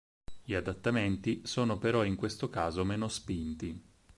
[0.43, 3.79] Gli adattamenti sono però in questo caso meno spinti.